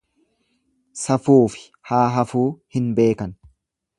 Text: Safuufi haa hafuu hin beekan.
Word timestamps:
Safuufi 1.01 1.61
haa 1.91 2.01
hafuu 2.17 2.47
hin 2.79 2.91
beekan. 3.01 3.39